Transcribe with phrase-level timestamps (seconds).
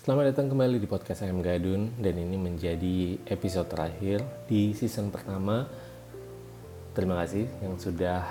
[0.00, 5.68] Selamat datang kembali di podcast Ayam Gadun dan ini menjadi episode terakhir di season pertama.
[6.96, 8.24] Terima kasih yang sudah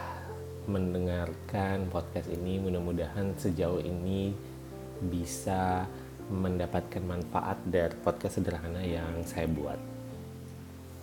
[0.66, 2.58] mendengarkan podcast ini.
[2.58, 4.34] Mudah-mudahan sejauh ini
[4.98, 5.86] bisa
[6.34, 9.78] mendapatkan manfaat dari podcast sederhana yang saya buat.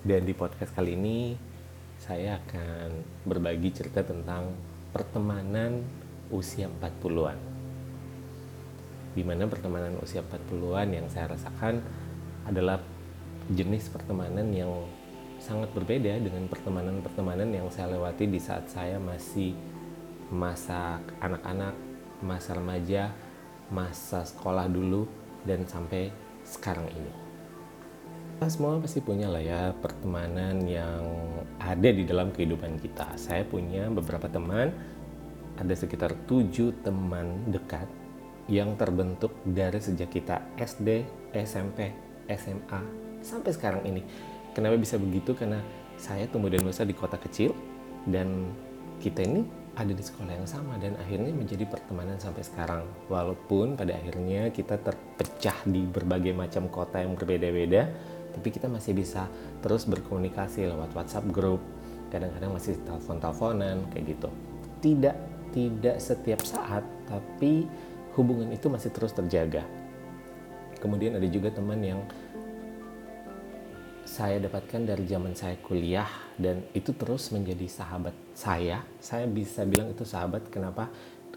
[0.03, 1.39] Dan di podcast kali ini
[2.03, 4.51] saya akan berbagi cerita tentang
[4.91, 5.79] pertemanan
[6.35, 7.56] usia 40-an
[9.17, 11.81] di mana pertemanan usia 40-an yang saya rasakan
[12.45, 12.77] adalah
[13.49, 14.69] jenis pertemanan yang
[15.41, 19.57] sangat berbeda dengan pertemanan-pertemanan yang saya lewati di saat saya masih
[20.29, 21.73] masa anak-anak,
[22.21, 23.15] masa remaja,
[23.73, 25.09] masa sekolah dulu,
[25.49, 26.13] dan sampai
[26.45, 27.13] sekarang ini.
[28.37, 31.05] Kita semua pasti punya lah ya pertemanan yang
[31.57, 33.17] ada di dalam kehidupan kita.
[33.17, 34.77] Saya punya beberapa teman,
[35.57, 37.89] ada sekitar tujuh teman dekat
[38.47, 41.03] yang terbentuk dari sejak kita SD,
[41.35, 41.91] SMP,
[42.31, 42.81] SMA,
[43.23, 44.03] sampai sekarang ini.
[44.55, 45.35] Kenapa bisa begitu?
[45.35, 45.61] Karena
[45.99, 47.53] saya tumbuh dan besar di kota kecil
[48.07, 48.49] dan
[49.03, 49.45] kita ini
[49.77, 52.89] ada di sekolah yang sama dan akhirnya menjadi pertemanan sampai sekarang.
[53.13, 57.85] Walaupun pada akhirnya kita terpecah di berbagai macam kota yang berbeda-beda,
[58.33, 59.29] tapi kita masih bisa
[59.61, 61.61] terus berkomunikasi lewat WhatsApp group,
[62.09, 64.29] kadang-kadang masih telepon-teleponan kayak gitu.
[64.81, 65.17] Tidak
[65.53, 67.65] tidak setiap saat, tapi
[68.17, 69.63] hubungan itu masih terus terjaga.
[70.81, 72.01] Kemudian ada juga teman yang
[74.07, 76.09] saya dapatkan dari zaman saya kuliah
[76.41, 78.81] dan itu terus menjadi sahabat saya.
[79.03, 80.89] Saya bisa bilang itu sahabat kenapa?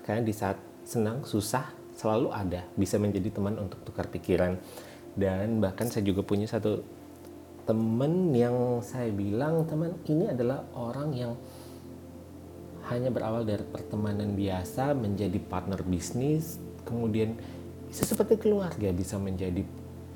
[0.05, 0.55] Karena di saat
[0.87, 4.55] senang, susah selalu ada, bisa menjadi teman untuk tukar pikiran.
[5.17, 6.79] Dan bahkan saya juga punya satu
[7.67, 11.33] teman yang saya bilang teman ini adalah orang yang
[12.89, 17.37] hanya berawal dari pertemanan biasa menjadi partner bisnis kemudian
[17.85, 19.61] bisa seperti keluarga bisa menjadi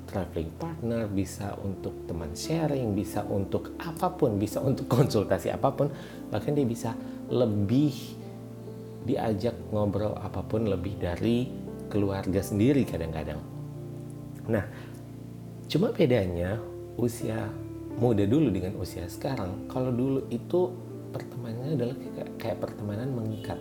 [0.04, 5.88] traveling partner bisa untuk teman sharing bisa untuk apa pun bisa untuk konsultasi apa pun
[6.28, 6.92] bahkan dia bisa
[7.32, 7.94] lebih
[9.04, 11.48] diajak ngobrol apa pun lebih dari
[11.92, 13.38] keluarga sendiri kadang-kadang.
[14.48, 14.64] Nah
[15.68, 16.60] cuma bedanya
[16.96, 17.48] usia
[18.00, 20.72] muda dulu dengan usia sekarang kalau dulu itu
[21.14, 23.60] pertemanannya adalah kayak, kayak pertemanan mengikat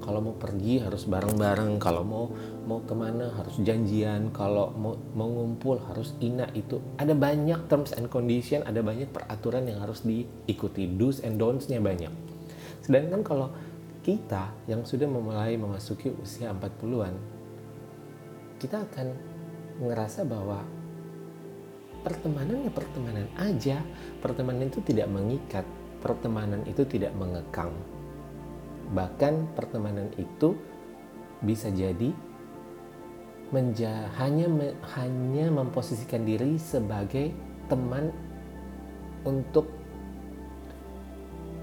[0.00, 2.24] kalau mau pergi harus bareng-bareng kalau mau
[2.64, 6.80] mau ke mana harus janjian kalau mau mau ngumpul harus ina itu.
[6.96, 10.88] Ada banyak terms and condition ada banyak peraturan yang harus diikuti.
[10.88, 12.12] Do's and don'ts-nya banyak.
[12.82, 13.52] Sedangkan kalau
[14.00, 17.14] kita yang sudah memulai memasuki usia 40-an
[18.60, 19.16] kita akan
[19.80, 20.60] ngerasa bahwa
[22.04, 23.80] pertemanan ya pertemanan aja.
[24.20, 25.64] Pertemanan itu tidak mengikat
[26.00, 27.72] pertemanan itu tidak mengekang
[28.90, 30.58] Bahkan pertemanan itu
[31.40, 32.10] bisa jadi
[33.50, 37.34] menja hanya me hanya memposisikan diri sebagai
[37.66, 38.14] teman
[39.26, 39.66] untuk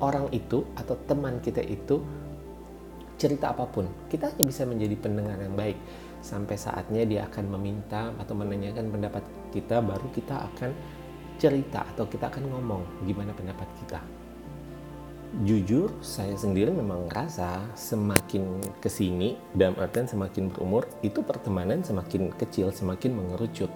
[0.03, 1.99] orang itu atau teman kita itu
[3.17, 3.87] cerita apa pun.
[4.07, 5.77] Kita hanya bisa menjadi pendengar yang baik.
[6.21, 9.23] Sampai saatnya dia akan meminta atau menanyakan pendapat
[9.53, 10.71] kita baru kita akan
[11.37, 14.01] cerita atau kita akan ngomong gimana pendapat kita
[15.43, 22.31] jujur saya sendiri memang ngerasa semakin ke sini dalam artian semakin berumur itu pertemanan semakin
[22.31, 23.69] kecil semakin mengerucut.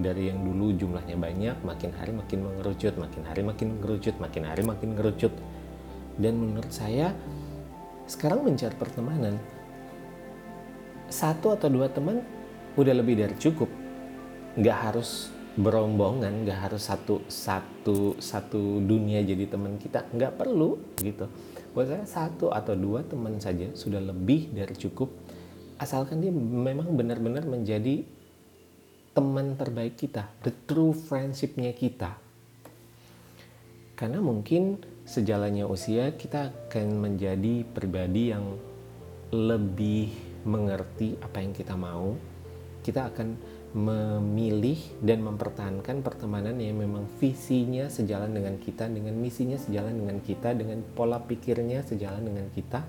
[0.00, 4.62] Dari yang dulu jumlahnya banyak makin hari makin mengerucut makin hari makin mengerucut makin hari
[4.64, 5.32] makin mengerucut
[6.20, 7.16] dan menurut saya
[8.04, 9.40] sekarang mencari pertemanan
[11.10, 12.22] satu atau dua teman
[12.76, 13.68] udah lebih dari cukup.
[14.54, 21.26] Nggak harus berombongan nggak harus satu satu satu dunia jadi teman kita nggak perlu gitu.
[21.74, 25.10] Buat saya satu atau dua teman saja sudah lebih dari cukup
[25.80, 28.04] asalkan dia memang benar-benar menjadi
[29.10, 32.14] teman terbaik kita the true friendshipnya kita.
[33.98, 38.56] Karena mungkin sejalannya usia kita akan menjadi pribadi yang
[39.34, 40.10] lebih
[40.46, 42.16] mengerti apa yang kita mau.
[42.80, 43.28] Kita akan
[43.70, 50.58] memilih dan mempertahankan pertemanan yang memang visinya sejalan dengan kita, dengan misinya sejalan dengan kita,
[50.58, 52.82] dengan pola pikirnya sejalan dengan kita,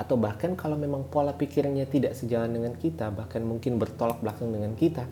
[0.00, 4.72] atau bahkan kalau memang pola pikirnya tidak sejalan dengan kita, bahkan mungkin bertolak belakang dengan
[4.72, 5.04] kita,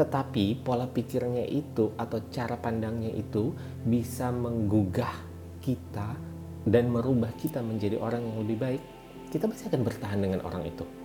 [0.00, 3.52] tetapi pola pikirnya itu atau cara pandangnya itu
[3.84, 5.12] bisa menggugah
[5.60, 6.16] kita
[6.64, 8.82] dan merubah kita menjadi orang yang lebih baik,
[9.28, 11.03] kita pasti akan bertahan dengan orang itu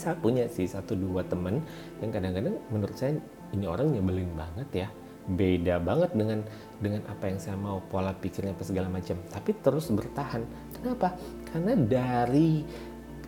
[0.00, 1.60] saya punya sih satu dua temen
[2.00, 3.20] yang kadang-kadang menurut saya
[3.52, 4.88] ini orang nyebelin banget ya.
[5.30, 6.40] Beda banget dengan
[6.80, 9.20] dengan apa yang saya mau pola pikirnya apa segala macam.
[9.28, 10.42] Tapi terus bertahan.
[10.80, 11.12] Kenapa?
[11.52, 12.64] Karena dari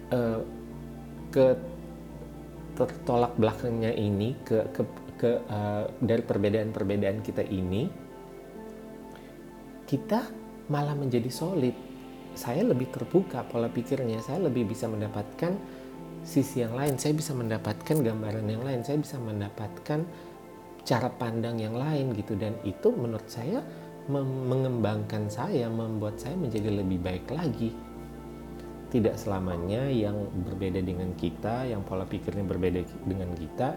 [0.09, 0.41] uh,
[1.29, 1.47] ke
[2.73, 4.83] tertolak belakangnya ini ke ke,
[5.21, 7.93] ke uh, dari perbedaan-perbedaan kita ini
[9.85, 10.25] kita
[10.73, 11.77] malah menjadi solid.
[12.33, 14.25] Saya lebih terbuka pola pikirnya.
[14.25, 15.53] Saya lebih bisa mendapatkan
[16.23, 16.97] sisi yang lain.
[16.99, 18.81] Saya bisa mendapatkan gambaran yang lain.
[18.83, 20.01] Saya bisa mendapatkan
[20.83, 22.35] cara pandang yang lain gitu.
[22.35, 23.63] Dan itu menurut saya
[24.11, 27.71] mengembangkan saya membuat saya menjadi lebih baik lagi.
[28.93, 33.73] Tidak selamanya yang berbeda dengan kita yang pola pikirnya berbeda dengan kita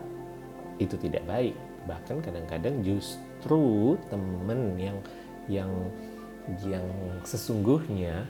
[0.81, 1.55] itu tidak baik.
[1.87, 4.97] Bahkan kadang-kadang justru teman yang
[5.47, 5.71] yang
[6.67, 6.83] yang
[7.23, 8.27] sesungguhnya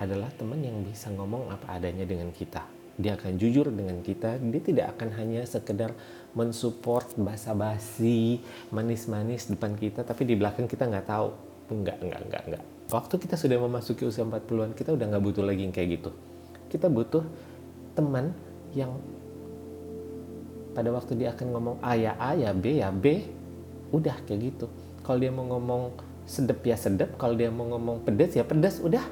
[0.00, 2.73] adalah teman yang bisa ngomong apa adanya dengan kita.
[2.94, 4.38] Dia akan jujur dengan kita.
[4.38, 5.90] Dia tidak akan hanya sekedar
[6.34, 8.38] mensupport basa-basi,
[8.70, 11.28] manis-manis depan kita, tapi di belakang kita nggak tahu.
[11.74, 12.64] Enggak, enggak, enggak, enggak.
[12.92, 16.10] Waktu kita sudah memasuki usia 40-an, kita udah nggak butuh lagi yang kayak gitu.
[16.70, 17.24] Kita butuh
[17.98, 18.30] teman
[18.74, 18.94] yang
[20.74, 23.26] pada waktu dia akan ngomong A ya A ya B ya B,
[23.94, 24.66] udah kayak gitu.
[25.06, 25.94] Kalau dia mau ngomong
[26.26, 29.02] sedep ya sedep, kalau dia mau ngomong pedas ya pedas, udah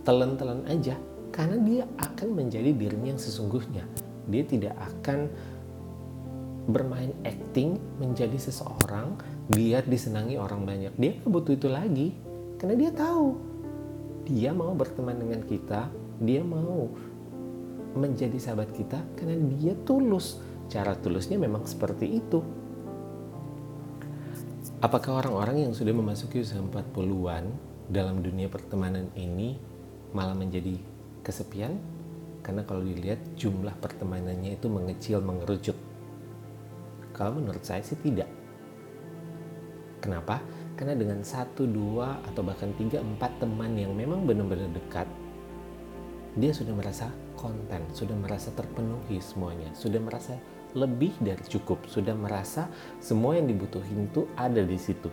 [0.00, 0.96] telan-telan aja
[1.30, 3.84] karena dia akan menjadi dirinya yang sesungguhnya.
[4.30, 5.30] Dia tidak akan
[6.70, 9.18] bermain acting menjadi seseorang
[9.50, 10.92] biar disenangi orang banyak.
[10.94, 12.08] Dia nggak butuh itu lagi.
[12.60, 13.50] Karena dia tahu
[14.30, 15.90] dia mau berteman dengan kita
[16.20, 16.92] dia mau
[17.96, 20.38] menjadi sahabat kita karena dia tulus.
[20.70, 22.38] Cara tulusnya memang seperti itu.
[24.78, 27.50] Apakah orang-orang yang sudah memasuki usia 40-an
[27.90, 29.58] dalam dunia pertemanan ini
[30.14, 30.78] malah menjadi
[31.20, 31.76] kesepian
[32.40, 35.76] karena kalau dilihat jumlah pertemanannya itu mengecil mengerucut.
[37.12, 38.28] Kalau menurut saya sih tidak.
[40.00, 40.40] Kenapa?
[40.74, 45.04] Karena dengan satu dua atau bahkan tiga empat teman yang memang benar-benar dekat
[46.38, 50.38] dia sudah merasa konten sudah merasa terpenuhi semuanya sudah merasa
[50.78, 52.70] lebih dari cukup sudah merasa
[53.02, 55.10] semua yang dibutuhin itu ada di situ.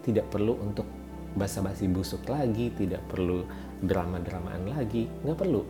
[0.00, 0.88] Tidak perlu untuk
[1.36, 3.44] basa-basi busuk lagi, tidak perlu
[3.80, 5.62] drama-dramaan lagi, nggak perlu.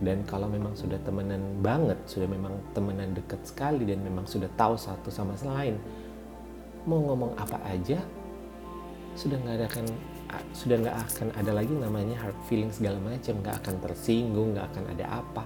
[0.00, 4.76] Dan kalau memang sudah temenan banget, sudah memang temenan dekat sekali dan memang sudah tahu
[4.80, 5.76] satu sama lain,
[6.88, 8.00] mau ngomong apa aja,
[9.12, 9.86] sudah nggak akan
[10.54, 14.84] sudah nggak akan ada lagi namanya hard feeling segala macam, nggak akan tersinggung, nggak akan
[14.94, 15.42] ada apa.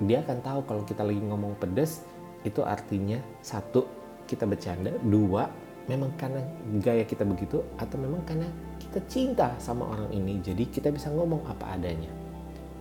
[0.00, 2.06] Dia akan tahu kalau kita lagi ngomong pedes,
[2.46, 3.84] itu artinya satu
[4.24, 5.50] kita bercanda, dua
[5.84, 6.40] memang karena
[6.80, 8.48] gaya kita begitu atau memang karena
[8.80, 12.08] kita cinta sama orang ini jadi kita bisa ngomong apa adanya.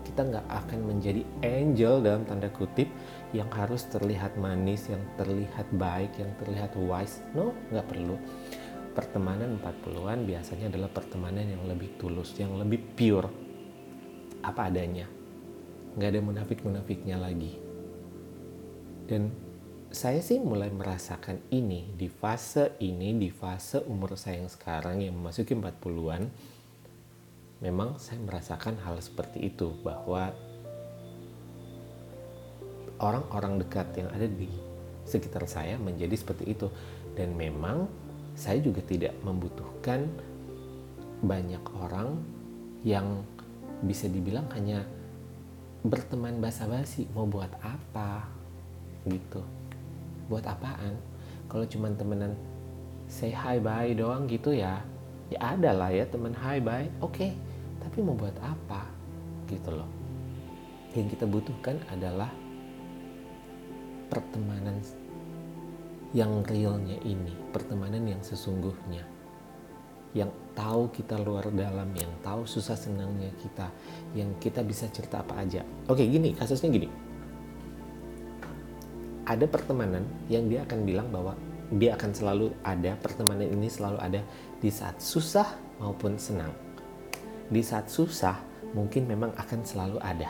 [0.03, 2.85] Kita nggak akan menjadi angel dalam tanda kutip
[3.33, 7.23] yang harus terlihat manis yang terlihat baik yang terlihat wise.
[7.33, 8.15] No nggak perlu.
[8.93, 13.29] Pertemanan 40-an biasanya adalah pertemanan yang lebih tulus yang lebih pure.
[14.45, 15.09] Apa adanya.
[15.97, 17.57] Nggak ada munafik-munafiknya lagi.
[19.09, 19.33] Dan
[19.93, 25.13] saya sih mulai merasakan ini di fase ini di fase umur saya yang sekarang yang
[25.13, 26.33] memasuki 40-an
[27.61, 30.33] memang saya merasakan hal seperti itu bahwa
[32.97, 34.49] orang-orang dekat yang ada di
[35.05, 36.73] sekitar saya menjadi seperti itu.
[37.13, 37.85] Dan memang
[38.33, 40.09] saya juga tidak membutuhkan
[41.21, 42.17] banyak orang
[42.81, 43.21] yang
[43.85, 44.81] bisa dibilang hanya
[45.85, 48.25] berteman basa-basi mau buat apa?
[49.03, 49.43] gitu
[50.33, 50.97] buat apaan?
[51.45, 52.33] Kalau cuma temenan
[53.05, 54.81] say hi bye doang gitu ya
[55.29, 56.89] ya ada lah ya teman hi bye.
[57.05, 57.31] Oke okay.
[57.77, 58.89] tapi mau buat apa?
[59.45, 59.85] Gitu loh.
[60.97, 62.33] Yang kita butuhkan adalah
[64.09, 64.81] pertemanan
[66.13, 69.05] yang realnya ini pertemanan yang sesungguhnya.
[70.13, 73.69] Yang tahu kita luar dalam yang tahu susah senangnya kita
[74.17, 75.61] yang kita bisa cerita apa aja.
[75.89, 77.02] Oke gini kasusnya gini
[79.23, 81.33] ada pertemanan yang dia akan bilang bahwa
[81.73, 84.21] dia akan selalu ada pertemanan ini selalu ada
[84.59, 85.47] di saat susah
[85.79, 86.51] maupun senang.
[87.49, 88.37] Di saat susah
[88.75, 90.29] mungkin memang akan selalu ada.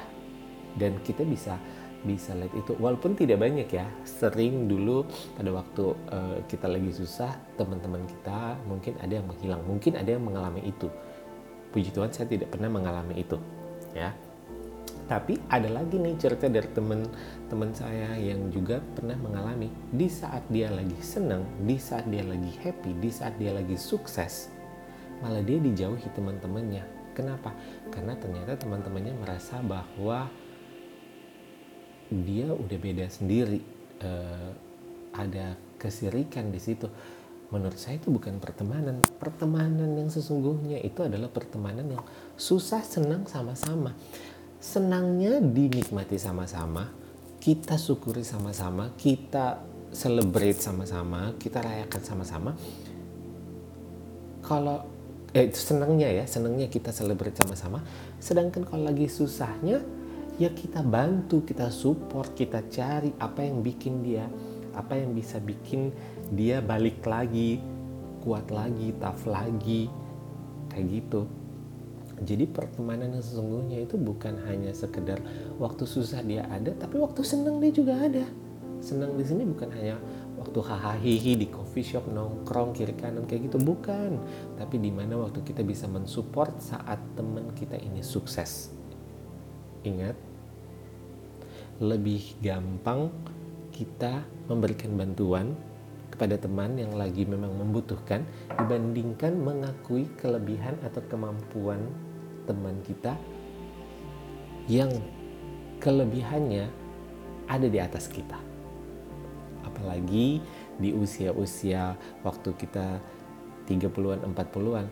[0.74, 1.58] Dan kita bisa
[2.04, 2.76] bisa lihat itu.
[2.80, 3.88] Walaupun tidak banyak ya.
[4.06, 9.62] Sering dulu pada waktu uh, kita lagi susah teman-teman kita mungkin ada yang menghilang.
[9.68, 10.88] Mungkin ada yang mengalami itu.
[11.74, 13.38] Puji Tuhan saya tidak pernah mengalami itu
[13.94, 14.10] ya
[15.04, 20.72] tapi ada lagi nih cerita dari teman-teman saya yang juga pernah mengalami di saat dia
[20.72, 24.48] lagi senang, di saat dia lagi happy, di saat dia lagi sukses,
[25.20, 26.84] malah dia dijauhi teman-temannya.
[27.14, 27.54] Kenapa?
[27.94, 30.32] Karena ternyata teman-temannya merasa bahwa
[32.10, 33.62] dia udah beda sendiri,
[34.02, 34.52] uh,
[35.14, 36.90] ada kesirikan di situ.
[37.54, 39.06] Menurut saya itu bukan pertemanan.
[39.22, 42.02] Pertemanan yang sesungguhnya itu adalah pertemanan yang
[42.34, 43.94] susah senang sama-sama
[44.64, 47.04] senangnya dinikmati sama-sama
[47.44, 49.60] kita syukuri sama-sama, kita
[49.92, 52.56] celebrate sama-sama, kita rayakan sama-sama.
[54.40, 54.88] Kalau
[55.36, 57.84] eh senangnya ya, senangnya kita celebrate sama-sama.
[58.24, 59.84] Sedangkan kalau lagi susahnya,
[60.40, 64.24] ya kita bantu, kita support, kita cari apa yang bikin dia,
[64.72, 65.92] apa yang bisa bikin
[66.32, 67.60] dia balik lagi,
[68.24, 69.92] kuat lagi, tough lagi,
[70.72, 71.28] kayak gitu.
[72.22, 75.18] Jadi pertemanan yang sesungguhnya itu bukan hanya sekedar
[75.58, 78.26] waktu susah dia ada, tapi waktu senang dia juga ada.
[78.84, 79.98] Senang di sini bukan hanya
[80.38, 81.00] waktu hahaha
[81.40, 84.20] di coffee shop nongkrong kiri kanan kayak gitu bukan,
[84.60, 88.70] tapi di mana waktu kita bisa mensupport saat teman kita ini sukses.
[89.88, 90.16] Ingat,
[91.82, 93.10] lebih gampang
[93.74, 95.58] kita memberikan bantuan
[96.14, 98.22] kepada teman yang lagi memang membutuhkan
[98.54, 101.82] dibandingkan mengakui kelebihan atau kemampuan
[102.46, 103.18] teman kita
[104.70, 104.94] yang
[105.82, 106.70] kelebihannya
[107.50, 108.38] ada di atas kita.
[109.66, 110.38] Apalagi
[110.78, 113.02] di usia-usia waktu kita
[113.66, 114.88] 30-an, 40-an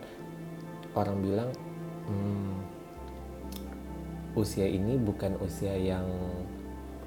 [0.98, 1.50] orang bilang
[2.10, 2.54] hmm,
[4.34, 6.04] usia ini bukan usia yang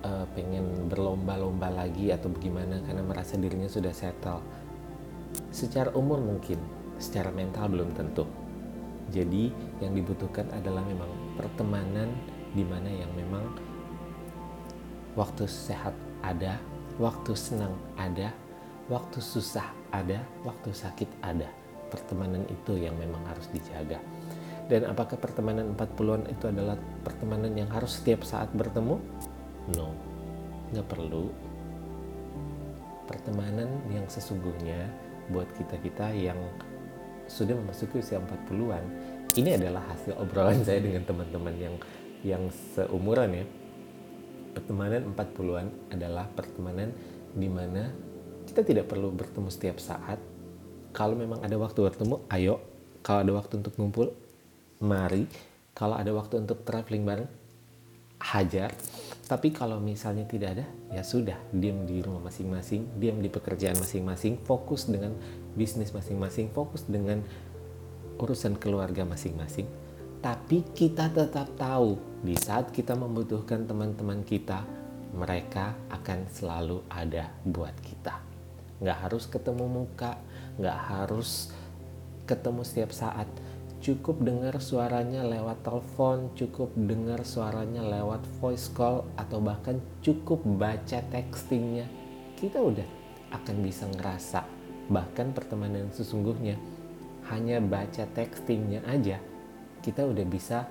[0.05, 4.45] uh, pengen berlomba-lomba lagi atau bagaimana karena merasa dirinya sudah settle.
[5.49, 6.61] Secara umur mungkin,
[7.01, 8.29] secara mental belum tentu.
[9.09, 9.49] Jadi
[9.81, 12.09] yang dibutuhkan adalah memang pertemanan
[12.53, 13.45] di mana yang memang
[15.17, 15.93] waktu sehat
[16.23, 16.57] ada,
[16.97, 18.31] waktu senang ada,
[18.87, 21.49] waktu susah ada, waktu sakit ada.
[21.91, 24.01] Pertemanan itu yang memang harus dijaga.
[24.65, 26.73] Dan apakah pertemanan 40-an itu adalah
[27.05, 28.97] pertemanan yang harus setiap saat bertemu?
[29.73, 29.89] No,
[30.69, 31.33] nggak perlu.
[33.09, 34.85] Pertemanan yang sesungguhnya
[35.33, 36.37] buat kita-kita yang
[37.25, 38.85] sudah memasuki usia 40-an,
[39.33, 41.75] ini adalah hasil obrolan saya dengan teman-teman yang
[42.21, 42.43] yang
[42.77, 43.45] seumuran ya.
[44.53, 46.93] Pertemanan 40-an adalah pertemanan
[47.33, 47.89] di mana
[48.45, 50.21] kita tidak perlu bertemu setiap saat.
[50.93, 52.61] Kalau memang ada waktu bertemu, ayo.
[53.01, 54.13] Kalau ada waktu untuk ngumpul,
[54.79, 55.27] mari.
[55.75, 57.29] Kalau ada waktu untuk traveling bareng,
[58.21, 58.71] hajar
[59.25, 64.37] tapi kalau misalnya tidak ada, ya sudah, diam di rumah masing-masing, diam di pekerjaan masing-masing,
[64.45, 65.17] fokus dengan
[65.57, 67.25] bisnis masing-masing, fokus dengan
[68.21, 69.65] urusan keluarga masing-masing.
[70.21, 74.61] Tapi kita tetap tahu di saat kita membutuhkan teman-teman kita,
[75.17, 78.21] mereka akan selalu ada buat kita.
[78.77, 80.21] Nggak harus ketemu muka,
[80.61, 81.49] nggak harus
[82.29, 83.25] ketemu setiap saat,
[83.85, 91.05] cukup dengar suaranya lewat telepon, cukup dengar suaranya lewat voice call, atau bahkan cukup baca
[91.13, 91.85] textingnya,
[92.33, 92.89] kita udah
[93.29, 94.41] akan bisa ngerasa
[94.89, 96.57] bahkan pertemanan sesungguhnya
[97.29, 99.17] hanya baca textingnya aja
[99.81, 100.65] kita udah bisa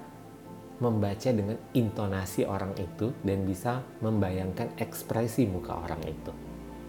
[0.82, 6.34] membaca dengan intonasi orang itu dan bisa membayangkan ekspresi muka orang itu.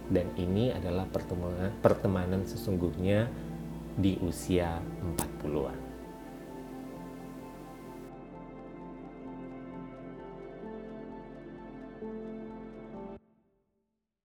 [0.09, 3.29] Dan ini adalah pertemanan pertemanan sesungguhnya
[3.93, 4.81] di usia
[5.21, 5.84] 40-an